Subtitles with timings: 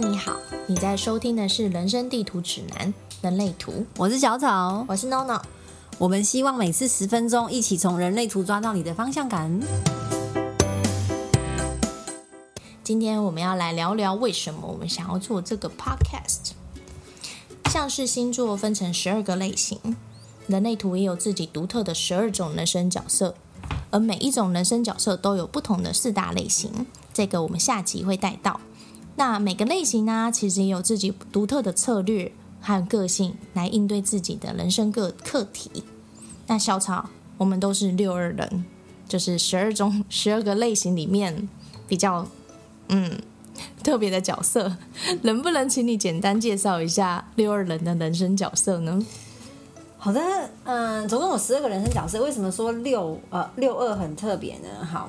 [0.00, 0.34] 的你好，
[0.66, 5.40] 你在收听的是《人生地图指南：人类图》，我是小草，我是 NONO。
[5.98, 9.60] 我们希望每次十分钟，一起从人类图抓到你的方向感。
[12.82, 16.54] 今天我们要来聊聊为什么我们想要做这个 podcast。
[17.70, 19.78] 像是星座分成十二个类型，
[20.48, 23.36] 人类图也有自己独特的十二种人生角色，
[23.92, 28.60] 而每一种人生角色都有不同的四大类型，这个我们下集会带到。
[29.16, 35.84] 那每个类型呢，其实也有自己独特的策略和个性来应对自己的人生个课题。
[36.48, 38.64] 那小草，我们都是六二人，
[39.08, 41.48] 就是十二中 十二个类型里面
[41.86, 42.26] 比较
[42.88, 43.20] 嗯
[43.84, 44.76] 特别的角色，
[45.22, 49.06] 能不能请你简单介绍一下六二人的人生角色呢？
[49.96, 50.20] 好的，
[50.64, 54.84] 嗯，总共有十二个人生角色，为什么说六呃六二很特别呢？
[54.84, 55.08] 好。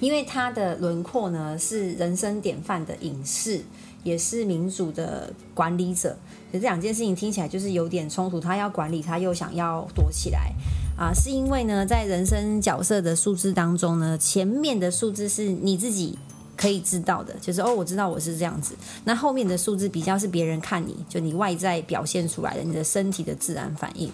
[0.00, 3.62] 因为他的轮廓呢是人生典范的隐士，
[4.02, 6.16] 也是民主的管理者。
[6.50, 8.38] 可这两件事情听起来就是有点冲突。
[8.38, 10.52] 他要管理，他又想要躲起来
[10.96, 11.12] 啊？
[11.14, 16.18] 是因为呢，在人生角色的数字当中呢，前面的数字是你自己
[16.56, 18.74] 可以知道的，就是哦，我知道我是这样子。
[19.04, 24.10] 那后面的数字比较是别人看你就你外在表现出来的，你的身体的自然反应。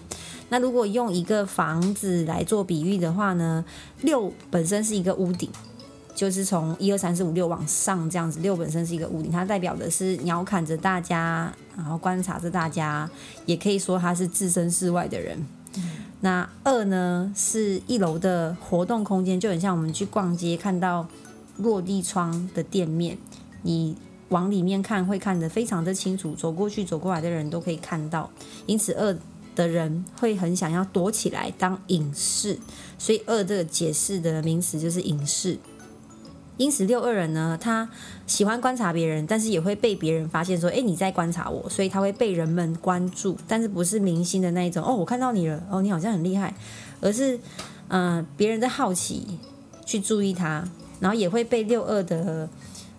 [0.49, 3.63] 那如果用一个房子来做比喻的话呢，
[4.01, 5.49] 六本身是一个屋顶。
[6.21, 13.09] 就是从一二三四五六往上这样子，六本身是一个屋顶，它代表的是鸟瞰着大家，然后观察着大家，
[13.47, 15.43] 也可以说他是置身事外的人。
[16.19, 21.07] 那二呢，是一楼的活动空间，就很像我们去逛街看到
[21.57, 23.17] 落地窗的店面，
[23.63, 23.95] 你
[24.29, 28.29] 往里面看会看得非常的清楚，走过去走过来的人都可以看到，
[28.67, 29.17] 因此二
[29.55, 32.59] 的人会很想要躲起来当隐士，
[32.99, 35.57] 所以二这个解释的名词就是隐士。
[36.61, 37.89] 因此，六二人呢，他
[38.27, 46.53] 喜欢观察别人，但是也会被别人发现说：“哎，你在观察我。”所以他会被人们关注，但是不是明星的那一种哦，我看到你了，哦，你好像很厉害，
[47.01, 47.39] 而是
[47.87, 49.39] 嗯，别人在好奇
[49.85, 50.63] 去注意他，
[50.99, 52.47] 然后也会被六二的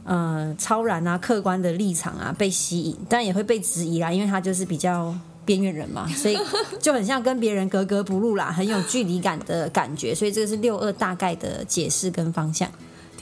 [0.02, 5.14] 呃超然啊、客观的立场啊被吸引，但也会被质疑啦，因为他就是比较
[5.44, 6.36] 边缘人嘛， 所以
[6.80, 12.68] 就很像跟别人格格不入啦，很有距离感的感觉，所以这个是六二大概的解释跟方向。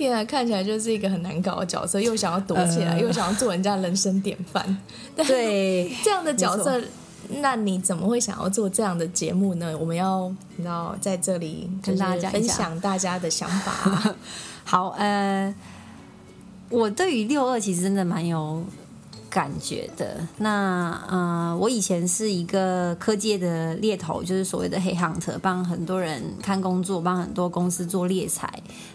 [0.00, 4.78] 天啊，看起来就是一个很难搞的角色，又想要躲起来，又想要做人家人生典范。
[5.14, 6.80] 对， 这样的角色，
[7.40, 9.76] 那你怎么会想要做这样的节目呢？
[9.78, 14.14] 我们要你知道，在这里跟大家分享大家的想法。
[14.64, 15.54] 好，呃，
[16.70, 18.64] 我对于六二其实真的蛮有。
[19.30, 28.52] 感觉的那呃，我以前是一个科技的猎头，就是所谓的黑 hunter，帮很多人看工作，帮很多公司做猎才，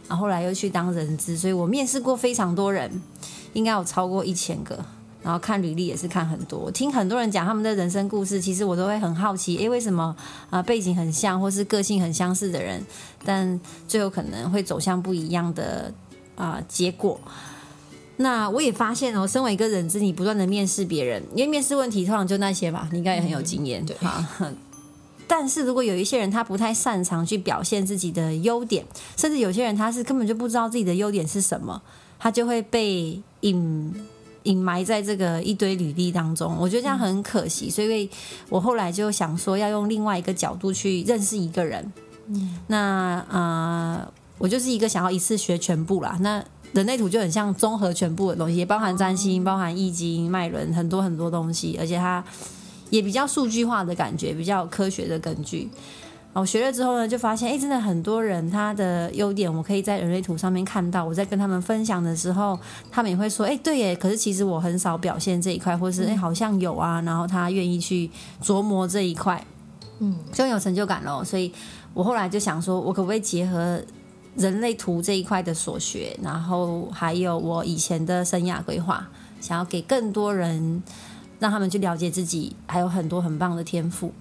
[0.09, 3.01] 然后后来又去当人资，所以我面试过非常多人，
[3.53, 4.77] 应该有超过一千个，
[5.23, 10.13] 然后看履历也是看很多，听很多人讲他们的人生故事，其实我都会很好奇，诶，为什么
[10.49, 12.85] 啊背景很像或是个性很相似的人，
[13.23, 13.57] 但
[13.87, 15.93] 最后可能会走向不一样的
[16.35, 17.17] 啊结果。
[18.17, 24.25] 那我也发现哦，身为一个人资，你不断的面试别人，因为面试问题通常就那些嘛，你应该也很有经验，对哈。
[25.27, 28.85] 但是如果有一些人他不太擅长去表现自己的优点，
[29.17, 31.81] 甚至有些人他是根本就不知道自己的优点是什么，
[32.19, 33.91] 他就会被隐
[34.43, 36.55] 隐埋在这个一堆履历当中。
[36.59, 38.07] 我觉得这样很可惜，所以
[38.49, 41.91] 我后来就想说，要用另外一个角度去认识一个人。
[42.27, 46.17] 嗯，那啊，我就是一个想要一次学全部啦。
[46.21, 52.21] 那人类图就很像综合全部的东西，也包含占星、包含易经、脉轮，很多很多东西，而且它
[52.89, 55.69] 也比较数据化的感觉，比较科学的根据。
[56.33, 61.05] 我学了之后呢，就发现，哎，真的很多人他的优点，我可以在人类图上面看到。
[61.05, 62.59] 我在跟他们分享的时候，
[62.91, 63.95] 他们也会说，哎，对耶。
[63.95, 66.99] 可是其实我很少表现这一块，或是哎，好像有啊。
[67.03, 68.11] 然后他愿意去
[68.43, 69.41] 琢磨这一块，
[69.99, 71.23] 嗯，就有成就感咯。
[71.23, 71.49] 所以
[71.93, 73.81] 我后来就想说，我可不可以结合？
[74.35, 79.07] 人类图这一块的所学，然后还有我以前的生涯规划，
[79.39, 80.83] 想要给更多人，
[81.39, 84.11] 让他们去了解自己，还有很多很棒的天赋。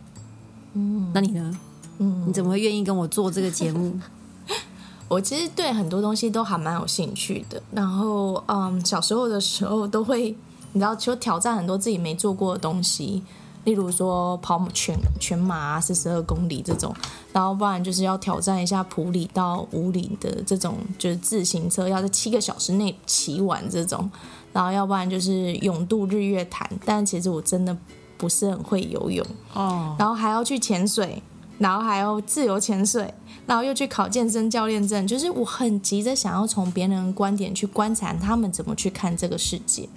[0.75, 1.58] 嗯，那你呢？
[1.99, 3.99] 嗯，你怎么会愿意跟我做这个节目？
[5.08, 7.62] 我其实对很多东西都还蛮有兴趣的。
[7.72, 10.34] 然后，嗯，小时候的时候都会，
[10.72, 13.22] 你知道，就挑战很多自己没做过的东西。
[13.64, 16.94] 例如说跑全全马四十二公里这种，
[17.32, 24.11] 然后不然就是要挑战一下普里到五里的这种，就是自行车要在七个小时内骑完这种，
[24.52, 27.76] 然后要不然就是勇渡日月潭，但其实我真的
[28.16, 31.22] 不是很会游泳哦，然后还要去潜水，
[31.58, 33.12] 然后还要自由潜水，
[33.46, 39.88] 然后又去考健身教练证，就是我很急着想要从别人的观点去观察他们怎么去看这个世界。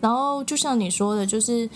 [0.00, 1.68] 然后就像你说的，就是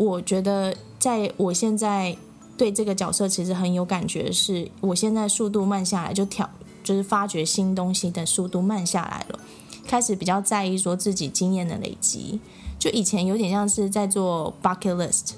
[0.00, 2.16] 我觉得在我现在
[2.56, 6.48] 对这个角色其实很有感觉，是我现在速度慢下来，就挑
[6.82, 9.38] 就是发掘新东西的速度慢下来了，
[9.86, 12.40] 开始比较在意说自己经验的累积。
[12.78, 15.32] 就以前有点像是在做 bucket list，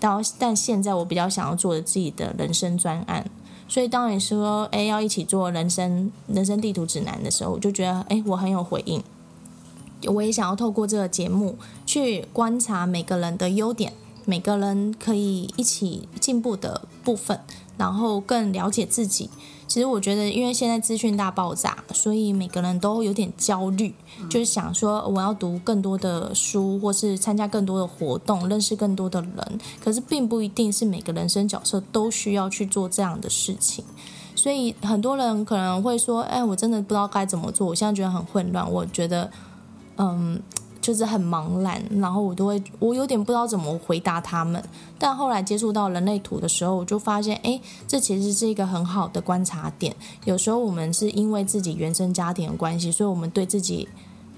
[0.00, 3.30] 到但现在我比较想要做自己的人生专案。
[3.68, 9.00] 所以当你说哎要一起做人生人生地图指南的时候，我就觉得哎我很有回应。
[10.06, 11.56] 我也想要透过这个节目
[11.86, 13.92] 去观察每个人的优点，
[14.24, 17.40] 每个人可以一起进步的部分，
[17.76, 19.30] 然后更了解自己。
[19.68, 23.94] 其实我觉得，因为现在资讯大爆炸，所以每个人都有点焦虑，
[24.28, 29.60] 就是想说我要读更多的书，或是参加更多的活动，认识更多的人。
[29.82, 33.82] 可是并不一定是每个人生角色都需要去做这样的事情。
[34.34, 39.30] 所以很多人可能会说：“哎，我真的不知道该怎么做，我现在觉得很混乱。”我觉得。
[40.02, 40.42] 嗯，
[40.80, 44.60] 就是很茫然，然后我都会，我有点不知道怎么回答他们。
[44.98, 49.94] 但后来接触到人类图的时候，我就发现，哎，这其实是一个很好的观察点。
[50.24, 53.88] 有时候我们是因为自己原生家庭的关系，所以我们对自己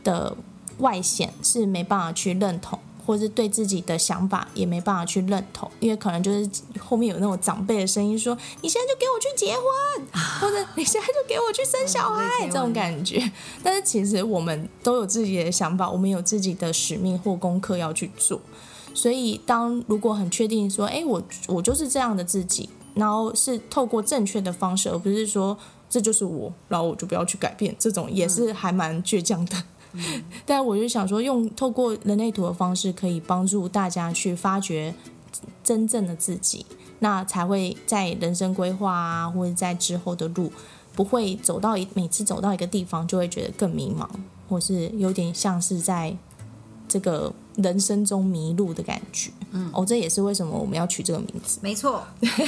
[0.03, 0.37] 的
[0.81, 2.79] 外显是没办法去认同。
[3.05, 6.49] 或是对自己的想法也没办法去认同，因为可能就是
[6.79, 10.07] 后面有那种长辈的声音说：“你现在就给我去结婚，
[10.41, 13.31] 或者你现在就给我去生小孩。”这种感觉。
[13.63, 18.41] 但是其实我们都有自己的想法，我们有自己的使命或功课要去做。
[18.95, 25.59] 所以，当如果很确定说：“哎，我我就是这样的自己”，然后是透过正确的方式，而不是说
[25.91, 29.57] 这就是我，然后我就不要去改变，这种也是还蛮倔强的。
[30.45, 34.95] 但我就想说，用透过人类图的方式，可以帮助大家去发掘
[35.63, 36.67] 真正的自己，
[36.99, 40.53] 那才会在人生规划啊，或者在之后的路，
[40.95, 44.09] 不会走到一每次走到一个地方就会觉得更迷茫，
[44.49, 46.17] 或是有点像是在
[46.89, 49.31] 这个人生中迷路的感觉。
[49.53, 51.59] 嗯，哦，这也是为什么我们要取这个名字。
[51.63, 52.03] 没错，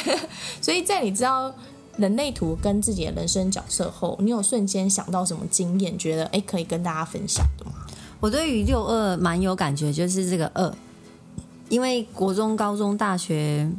[0.60, 1.54] 所以在你知道。
[1.96, 7.72] 人类图跟自己的人生角色后，你有瞬间想到什么经验，觉得哎可以跟大家分享的吗？
[8.20, 10.74] 我对于六二蛮有感觉，就是这个二，
[11.68, 13.70] 因为国中、高中、大学。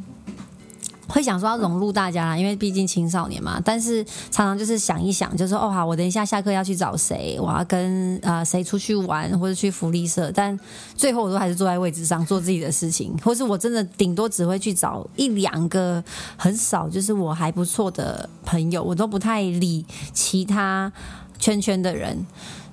[1.08, 3.60] 会想说要融入大家啦，因为毕竟青少年嘛。
[3.64, 10.30] 但是常常就是想一想，就说哦好，我等一下下课要去找谁，我要跟啊谁出去玩或者去福利社。
[10.32, 10.58] 但
[10.94, 16.02] 最后我都还是坐在位置上做自己的事情，或是我真的顶多只会去找一两个
[16.36, 20.92] 很少，就是我还不错的朋友，我都不太理其他
[21.38, 22.26] 圈圈的人。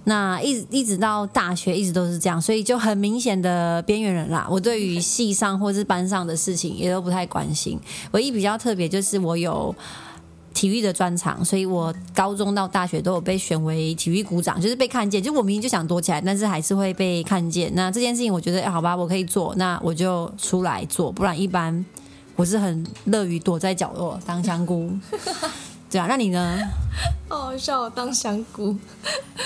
[0.06, 4.48] 那一一直到大学，一直都是这样，所以就很明显的边缘人啦。
[4.50, 7.80] 我对于系上或是班上的事情也都不太关心。
[8.12, 9.76] 唯一比较特别就是我有
[10.54, 15.22] 体育的专长，所以我高中到大学都有被选为体育股长，就是被看见。
[15.22, 17.70] 就我明明就想躲起来，但是还是会被看见。
[17.76, 21.12] 那这件事情我觉得，好吧，我可以做，那我就出来做。
[21.12, 21.84] 不然一般
[22.36, 24.92] 我是很乐于躲在角落当香菇。
[25.96, 26.60] 对啊，那你呢？
[27.30, 28.76] 好好笑，当香菇。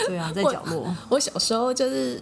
[0.07, 0.91] 对啊，在角落。
[1.07, 2.19] 我小时候就是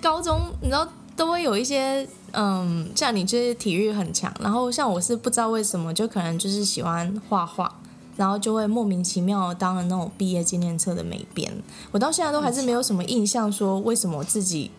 [0.00, 0.86] 高中，你知道
[1.16, 7.74] 都会有一些，嗯，像你就是体育很强，然后像我是不知道为什么，就可能就是喜欢画画，
[8.16, 11.52] 然后就会莫名其妙当了那种毕业纪念册的美编。
[11.90, 14.70] 我到现在都还是没有什么印象，说为什么自己。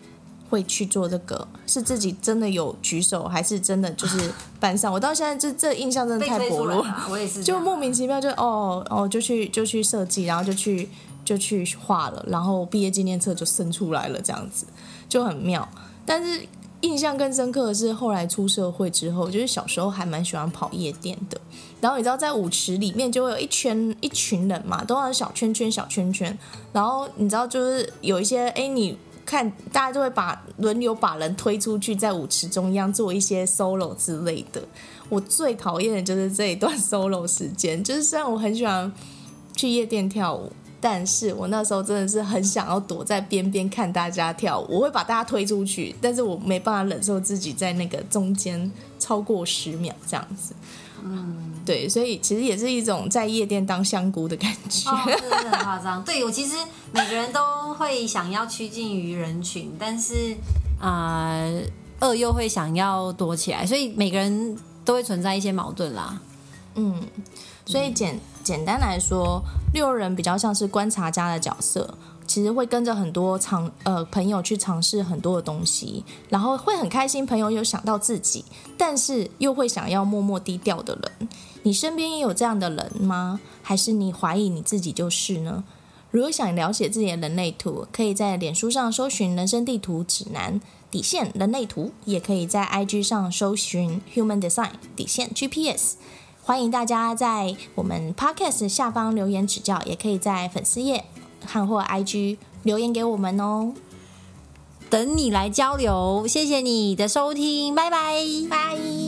[0.52, 4.30] 会去做这个，是自己真的有举手，还是真的就是
[4.60, 4.92] 班上？
[4.92, 10.86] 我到现在这这印象真的太薄弱，我也是，就莫名其妙就哦哦就去就去设计，然后就去
[11.24, 14.66] 就去画了，然后毕业纪念册就生出来了，这样子
[15.08, 15.66] 就很妙。
[16.04, 16.46] 但是
[16.82, 21.40] 印象更深刻的是后来出社会之后，就是小时候还蛮喜欢跑夜店的，
[21.80, 26.38] 然后你知道在舞池里面就会有一圈一群人嘛，都是小圈圈小圈圈，
[26.74, 28.98] 然后你知道就是有一些哎你。
[29.32, 34.62] 看，大家就会把轮流把人推出去，在舞池中央做一些 solo 之类的。
[35.08, 37.82] 我最讨厌的就是这一段 solo 时间。
[37.82, 38.92] 就是虽然我很喜欢
[39.56, 44.66] 去夜店跳舞，但是我那时候真的是很想要躲在边边看大家跳舞。
[44.68, 50.54] 我会把大家推出去，但是我没办法忍受自己在那个中间超过十秒这样子。
[51.04, 56.02] 嗯，对，所以其实也是一种在夜店当香菇的感觉，真的很夸张。
[56.04, 56.56] 对我其实
[56.92, 60.36] 每个人都会想要趋近于人群，但是
[60.80, 61.42] 啊，
[62.00, 66.20] 二又会想要躲起来，所以每个人都会存在一些矛盾啦。
[66.74, 67.00] 嗯，
[67.66, 69.42] 所以简简单来说，
[69.74, 71.94] 六人比较像是观察家的角色。
[72.32, 77.26] 其实会跟着很多尝呃朋友去尝试很多的东西，然后会很开心。
[77.26, 78.42] 朋友有想到自己，
[78.78, 81.28] 但是又会想要默默低调的人。
[81.62, 83.38] 你身边也有这样的人吗？
[83.60, 85.62] 还是你怀疑你自己就是呢？
[86.10, 90.58] 如果想了解自己的人类图，可以在脸书上搜寻“人生地图指南”
[90.90, 95.96] 底线人类图，也可以在 IG 上搜寻 “Human Design” 底线 GPS。
[96.42, 101.04] 欢迎大家在我们 Podcast 下方留言指教，也可以在粉丝页
[101.46, 103.72] 和或 IG 留言给我们哦。
[104.90, 108.22] 等你来交流，谢谢你的收听，拜拜。
[108.50, 109.01] 拜。